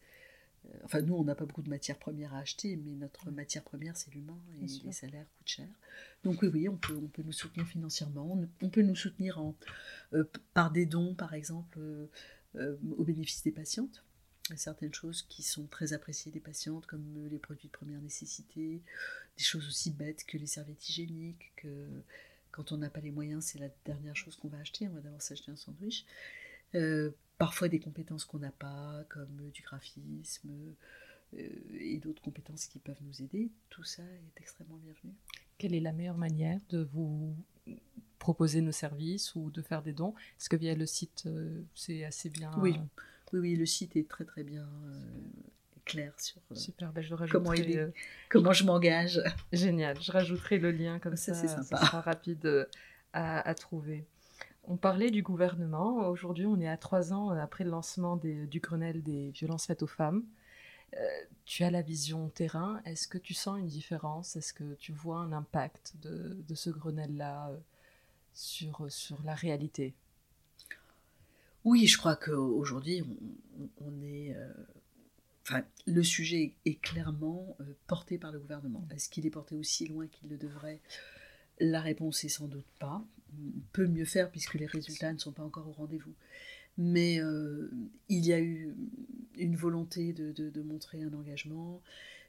[0.67, 3.63] Euh, enfin, nous, on n'a pas beaucoup de matières premières à acheter, mais notre matière
[3.63, 5.69] première, c'est l'humain, et les salaires coûtent cher.
[6.23, 9.55] Donc oui, oui, on peut, on peut nous soutenir financièrement, on peut nous soutenir en,
[10.53, 11.79] par des dons, par exemple,
[12.55, 14.05] au bénéfice des patientes
[14.57, 18.83] certaines choses qui sont très appréciées des patientes, comme euh, les produits de première nécessité,
[19.37, 22.03] des choses aussi bêtes que les serviettes hygiéniques, que
[22.55, 25.01] quand on n'a pas les moyens, c'est la dernière chose qu'on va acheter, on va
[25.01, 26.05] d'abord s'acheter un sandwich.
[26.77, 30.51] Euh, parfois des compétences qu'on n'a pas, comme euh, du graphisme
[31.33, 35.13] et d'autres compétences qui peuvent nous aider, tout ça est extrêmement bienvenu.
[35.59, 37.35] Quelle est la meilleure manière de vous
[38.21, 40.15] proposer nos services ou de faire des dons?
[40.39, 41.29] Est-ce que via le site,
[41.75, 42.53] c'est assez bien?
[42.59, 42.77] Oui.
[43.33, 44.69] Oui, le site est très très bien
[45.85, 47.91] euh, clair sur euh, Super, ben, je comment, euh,
[48.29, 49.21] comment je m'engage.
[49.53, 52.69] Génial, je rajouterai le lien comme ça, ça, ça sera rapide
[53.13, 54.05] à, trouver.
[54.65, 56.09] On parlait du gouvernement.
[56.09, 59.89] Aujourd'hui, on est à trois ans après le lancement du Grenelle des violences faites aux
[59.89, 60.25] femmes.
[61.45, 62.81] tu as la vision terrain.
[62.85, 64.37] Est-ce que tu sens une différence?
[64.37, 67.51] Est-ce que tu vois un impact de, de ce Grenelle-là
[68.33, 69.95] sur, sur la réalité?
[71.65, 73.03] Oui, je crois qu'aujourd'hui,
[73.81, 74.37] on, est.
[75.47, 78.87] Enfin, le sujet est clairement euh, porté par le gouvernement.
[78.95, 80.81] Est-ce qu'il est porté aussi loin qu'il le devrait?
[81.61, 83.05] La réponse est sans doute pas.
[83.33, 86.15] On peut mieux faire puisque les résultats ne sont pas encore au rendez-vous.
[86.79, 87.71] Mais euh,
[88.09, 88.75] il y a eu
[89.37, 91.83] une volonté de montrer un engagement,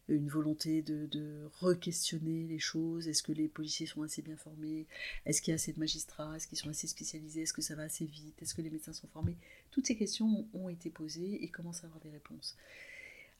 [0.07, 3.07] une volonté de, de re-questionner les choses.
[3.07, 4.87] Est-ce que les policiers sont assez bien formés?
[5.25, 6.35] Est-ce qu'il y a assez de magistrats?
[6.35, 7.41] Est-ce qu'ils sont assez spécialisés?
[7.41, 8.39] Est-ce que ça va assez vite?
[8.41, 9.37] Est-ce que les médecins sont formés?
[9.71, 12.55] Toutes ces questions ont été posées et commencent à avoir des réponses.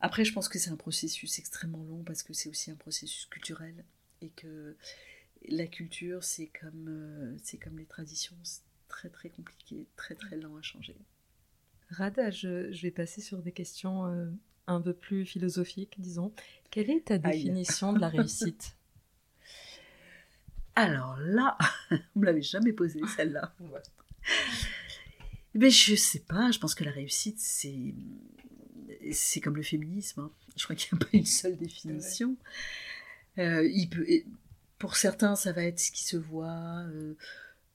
[0.05, 3.25] Après, je pense que c'est un processus extrêmement long parce que c'est aussi un processus
[3.25, 3.83] culturel
[4.21, 4.77] et que
[5.49, 10.37] la culture, c'est comme, euh, c'est comme les traditions, c'est très très compliqué, très très
[10.37, 10.95] lent à changer.
[11.89, 14.29] Rada, je, je vais passer sur des questions euh,
[14.67, 16.31] un peu plus philosophique, disons.
[16.69, 18.77] Quelle est ta définition de la réussite?
[20.75, 21.57] Alors là,
[22.15, 23.55] on me l'avait jamais posée celle-là.
[25.55, 27.95] Mais je sais pas, je pense que la réussite, c'est
[29.11, 30.21] c'est comme le féminisme.
[30.21, 30.31] Hein.
[30.55, 32.35] Je crois qu'il n'y a pas une seule définition.
[33.37, 34.05] Euh, il peut,
[34.79, 37.15] pour certains, ça va être ce qui se voit, euh,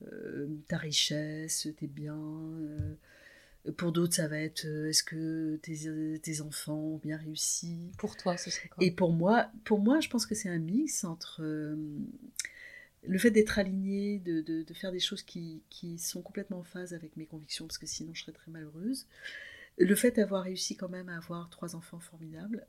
[0.03, 2.40] euh, ta richesse, tes biens,
[3.77, 7.77] pour d'autres, ça va être est-ce que tes, tes, enfants ont bien réussi?
[7.99, 8.83] Pour toi, ce serait quoi?
[8.83, 11.43] Et pour moi, pour moi, je pense que c'est un mix entre
[13.07, 16.95] le fait d'être aligné, de, de, faire des choses qui, qui, sont complètement en phase
[16.95, 19.07] avec mes convictions, parce que sinon je serais très malheureuse.
[19.81, 22.66] Le fait d'avoir réussi quand même à avoir trois enfants formidables.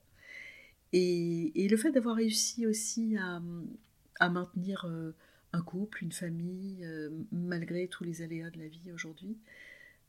[0.94, 3.42] Et, et le fait d'avoir réussi aussi à,
[4.20, 5.14] à maintenir euh,
[5.54, 6.88] un couple, une famille,
[7.32, 9.38] malgré tous les aléas de la vie aujourd'hui.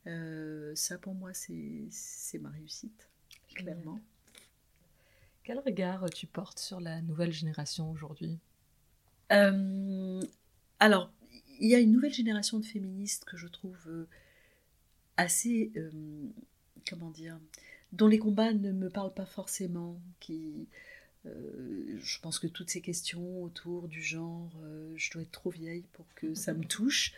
[0.07, 3.07] Euh, ça, pour moi, c'est ma réussite,
[3.55, 3.99] clairement.
[5.43, 8.39] Quel regard tu portes sur la nouvelle génération aujourd'hui?
[9.31, 10.21] Euh,
[10.79, 11.11] Alors,
[11.59, 14.07] il y a une nouvelle génération de féministes que je trouve euh,
[15.17, 15.71] assez,
[16.89, 17.39] comment dire,
[17.91, 20.67] dont les combats ne me parlent pas forcément, qui,
[21.25, 24.51] je pense que toutes ces questions autour du genre,
[24.95, 27.13] je dois être trop vieille pour que ça me touche.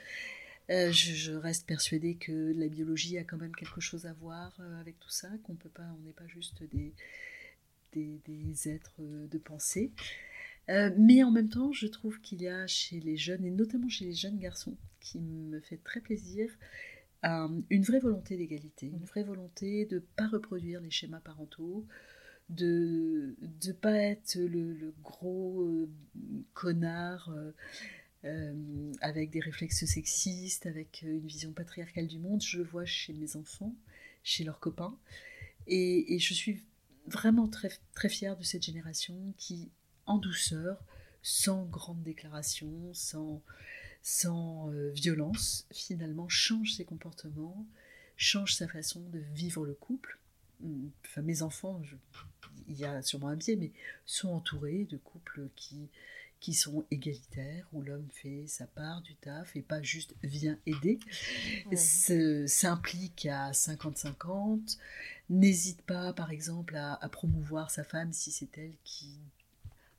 [0.72, 4.80] Euh, je, reste persuadée que la biologie a quand même quelque chose à voir euh,
[4.80, 6.94] avec tout ça, qu'on peut pas, on n'est pas juste des,
[7.94, 9.92] des, êtres euh, de pensée.
[10.68, 14.06] mais en même temps, je trouve qu'il y a chez les jeunes, et notamment chez
[14.06, 16.50] les jeunes garçons, qui me fait très plaisir,
[17.70, 21.86] une vraie volonté d'égalité, une vraie volonté de ne pas reproduire les schémas parentaux,
[22.50, 25.68] de ne pas être le, le gros
[26.54, 27.32] connard
[28.26, 32.42] euh, avec des réflexes sexistes, avec euh, une vision patriarcale du monde.
[32.42, 33.76] Je le vois chez mes enfants,
[34.24, 34.98] chez leurs copains.
[35.68, 36.64] Et, je suis
[37.06, 39.70] vraiment très, très fière de cette génération qui,
[40.08, 40.84] en douceur,
[41.22, 43.44] sans grande déclaration, sans,
[44.06, 47.66] sans euh, violence, finalement change ses comportements,
[48.18, 50.20] change sa façon de vivre le couple.
[51.04, 51.82] Enfin, mes enfants,
[52.68, 53.72] il y a sûrement un biais, mais
[54.06, 55.90] sont entourés de couples qui,
[56.40, 61.00] qui sont égalitaires, où l'homme fait sa part du taf et pas juste vient aider,
[61.76, 64.78] s'implique à 50-50,
[65.32, 69.18] n'hésite pas par exemple à, promouvoir sa femme si c'est elle qui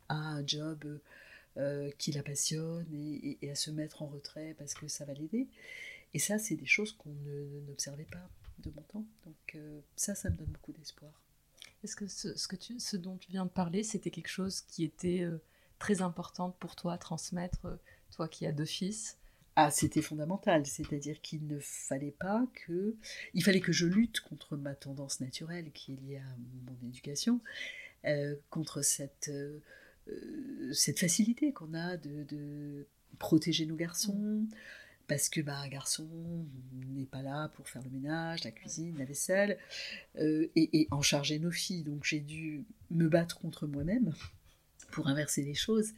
[0.09, 1.01] a un job
[1.57, 5.49] euh, qui la passionne et, à se mettre en retrait parce que ça va l'aider.
[6.15, 7.15] Et ça, c'est des choses qu'on
[7.67, 8.29] n'observait pas
[8.59, 9.05] de mon temps.
[9.25, 11.13] Donc euh, ça, ça me donne beaucoup d'espoir.
[11.85, 14.85] Est-ce que ce, que tu, ce dont tu viens de parler, c'était quelque chose qui
[14.85, 15.23] était...
[15.23, 15.39] Euh,
[15.79, 17.79] très importante pour toi à transmettre,
[18.11, 19.19] toi qui as deux fils?
[19.57, 22.95] Ah, c'était fondamental, c'est-à-dire qu'il ne fallait pas que...
[23.33, 26.37] Il fallait que je lutte contre ma tendance naturelle qui est liée à
[26.67, 27.41] mon éducation,
[28.05, 29.31] euh, contre cette,
[30.73, 32.87] cette facilité qu'on a de,
[33.19, 34.47] protéger nos garçons,
[35.07, 36.07] parce que bah, un garçon
[36.95, 39.59] n'est pas là pour faire le ménage, la cuisine, la vaisselle,
[40.19, 41.83] et, et, en charger nos filles.
[41.83, 44.13] Donc j'ai dû me battre contre moi-même
[44.91, 45.93] pour inverser les choses.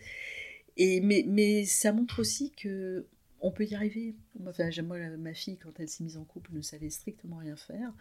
[0.77, 3.07] Et, mais, mais ça montre aussi que
[3.41, 4.15] on peut y arriver.
[4.47, 7.93] Enfin, moi, ma fille, quand elle s'est mise en couple, ne savait strictement rien faire.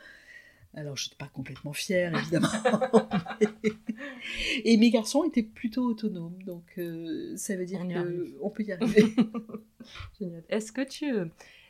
[0.78, 2.50] Alors, je n'étais pas complètement fière, évidemment.
[4.64, 6.38] et mes garçons étaient plutôt autonomes.
[6.44, 9.16] Donc, euh, ça veut dire qu'on peut y arriver.
[10.20, 10.44] Génial.
[10.50, 11.12] Est-ce que tu...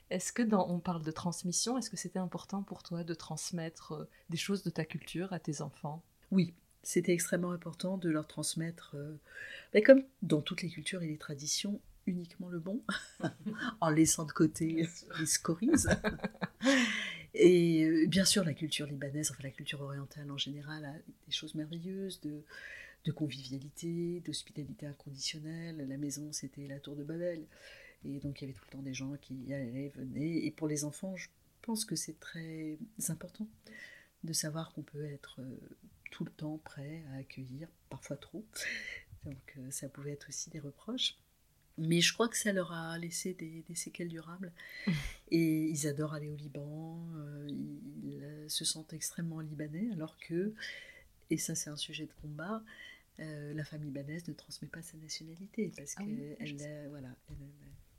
[0.10, 3.94] Est-ce que dans, on parle de transmission, est-ce que c'était important pour toi de transmettre
[3.94, 6.02] euh, des choses de ta culture à tes enfants?
[6.32, 6.54] Oui,
[6.84, 9.20] c'était extrêmement important de leur transmettre, euh,
[9.74, 12.82] ben, comme dans toutes les cultures et les traditions, uniquement le bon,
[13.82, 14.88] en laissant de côté
[15.20, 15.70] les scories.
[17.34, 21.32] et euh, bien sûr, la culture libanaise, enfin la culture orientale en général, a des
[21.32, 22.44] choses merveilleuses de,
[23.12, 25.86] convivialité, d'hospitalité inconditionnelle.
[25.88, 27.46] La maison, c'était la tour de Babel.
[28.04, 30.46] Et donc, il y avait tout le temps des gens qui allaient, venaient.
[30.46, 31.30] Et pour les enfants, je
[31.62, 32.78] pense que c'est très
[33.08, 33.48] important
[34.24, 35.58] de savoir qu'on peut être euh,
[36.12, 38.46] tout le temps prêt à accueillir, parfois trop.
[39.24, 41.16] Donc euh, ça pouvait être aussi des reproches.
[41.78, 44.52] Mais je crois que ça leur a laissé des, séquelles durables.
[45.32, 47.48] Et ils adorent aller au Liban, euh,
[48.04, 50.54] ils euh, se sentent extrêmement libanais, alors que,
[51.30, 52.64] et ça c'est un sujet de combat,
[53.20, 57.10] la femme libanaise ne transmet pas sa nationalité, parce ah qu'elle voilà,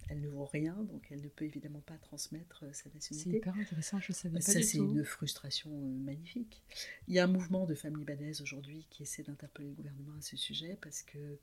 [0.08, 3.30] elle ne vaut rien, donc elle ne peut évidemment pas transmettre euh, sa nationalité.
[3.30, 6.62] C'est hyper intéressant, je savais pas Ça, c'est une frustration euh, magnifique.
[7.08, 10.22] Il y a un mouvement de femmes libanaises aujourd'hui qui essaie d'interpeller le gouvernement à
[10.22, 11.38] ce sujet parce que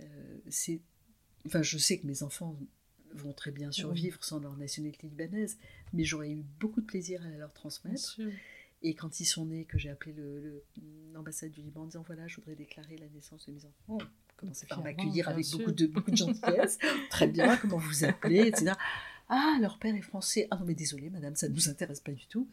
[0.00, 0.80] euh, c'est.
[1.46, 2.56] Enfin, je sais que mes enfants
[3.12, 5.58] vont très bien survivre sans leur nationalité libanaise,
[5.92, 8.18] mais j'aurais eu beaucoup de plaisir à leur transmettre.
[8.82, 10.14] Et quand ils sont nés, que j'ai appelé
[11.12, 13.98] l'ambassade du Liban en disant voilà, je voudrais déclarer la naissance de mes enfants,
[14.36, 16.78] commencé par m'accueillir avec beaucoup de, beaucoup de gentillesse.
[17.10, 18.72] Très bien, comment vous vous appelez, etc.
[19.28, 20.48] Ah, leur père est français.
[20.50, 22.48] Ah non, mais désolé, madame, ça ne nous intéresse pas du tout.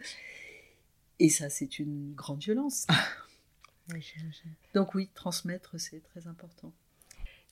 [1.19, 2.87] Et ça, c'est une grande violence.
[4.73, 6.71] Donc oui, transmettre, c'est très important.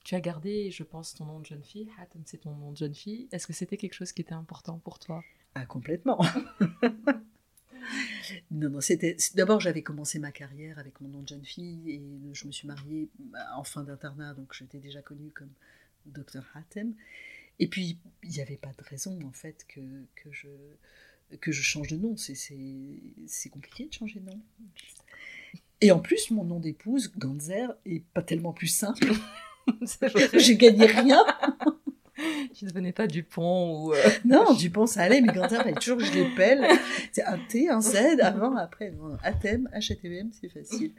[0.10, 1.88] Tu as gardé, je pense, ton nom de jeune fille.
[2.00, 3.28] Hatem, c'est ton nom de jeune fille.
[3.32, 5.24] Est-ce que c'était quelque chose qui était important pour toi?
[5.54, 6.20] Ah, complètement.
[8.52, 9.18] Non, non, c'était.
[9.36, 12.02] D'abord, j'avais commencé ma carrière avec mon nom de jeune fille et
[12.34, 15.52] je me suis mariée bah, en fin d'internat, donc j'étais déjà connue comme
[16.06, 16.94] Dr Hatem.
[17.60, 19.82] Et puis, il n'y avait pas de raison, en fait, que,
[20.16, 20.48] que, je,
[21.40, 22.16] que je change de nom.
[22.18, 24.42] C'est compliqué de changer de nom.
[25.82, 29.12] Et en plus, mon nom d'épouse, Ganzer, est pas tellement plus simple.
[30.38, 31.24] J'ai gagné rien.
[32.54, 33.94] tu ne devenais pas Dupont ou.
[33.94, 36.66] Euh, non, Dupont ça allait, mais il fallait toujours que je l'épelle.
[37.12, 38.92] C'est un T, un Z, avant, après.
[38.92, 40.94] Non, Athème, HTM, c'est facile.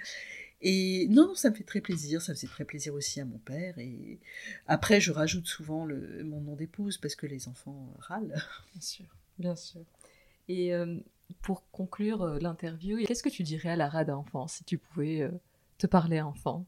[0.63, 2.21] Et non, non, ça me fait très plaisir.
[2.21, 3.79] Ça faisait très plaisir aussi à mon père.
[3.79, 4.19] Et
[4.67, 8.35] après, je rajoute souvent le, mon nom d'épouse parce que les enfants râlent.
[8.73, 9.07] Bien sûr,
[9.39, 9.83] bien sûr.
[10.49, 10.97] Et euh,
[11.43, 15.31] pour conclure euh, l'interview, qu'est-ce que tu dirais à la rade enfant si tu pouvais
[15.79, 16.67] te parler enfant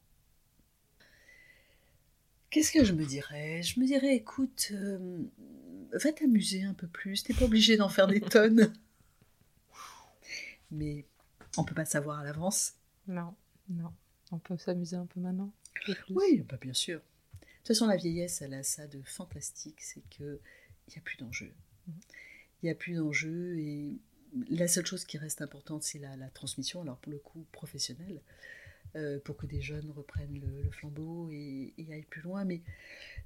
[2.53, 3.63] Qu'est-ce que je me dirais?
[3.63, 5.25] Je me dirais, écoute, euh,
[5.91, 8.71] va t'amuser un peu plus, t'es pas obligé d'en faire des tonnes.
[10.71, 11.07] Mais
[11.57, 12.75] on peut pas savoir à l'avance.
[13.09, 13.35] Non,
[13.71, 13.91] non.
[14.33, 15.51] On peut s'amuser un peu maintenant.
[16.11, 16.99] Oui, bah bien sûr.
[16.99, 20.39] De toute façon, la vieillesse, elle a ça de fantastique, c'est que
[20.89, 21.55] il n'y a plus d'enjeu.
[21.87, 21.95] Mhm.
[22.63, 23.97] Il n'y a plus d'enjeu et
[24.51, 28.21] la seule chose qui reste importante, c'est la, la, transmission, alors pour le coup professionnelle.
[28.95, 32.61] Euh, pour que des jeunes reprennent le, flambeau et, aillent plus loin, mais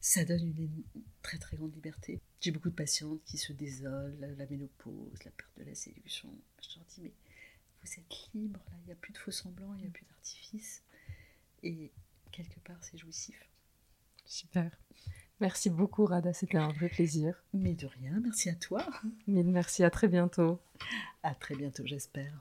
[0.00, 0.84] ça donne une,
[1.22, 2.20] très très grande liberté.
[2.40, 6.28] J'ai beaucoup de patientes qui se désolent, la, ménopause, la perte de la séduction.
[6.62, 7.12] Je leur dis, mais
[7.82, 10.04] vous êtes libre, là, il n'y a plus de faux semblants, il n'y a plus
[10.04, 10.84] d'artifice.
[11.64, 11.90] Et
[12.30, 13.48] quelque part, c'est jouissif.
[14.24, 14.70] Super.
[15.40, 16.32] Merci beaucoup, Rada.
[16.32, 17.42] C'était un vrai plaisir.
[17.52, 18.86] Mais de rien, merci à toi.
[19.26, 20.60] Mais merci, à très bientôt.
[21.24, 22.40] À très bientôt, j'espère.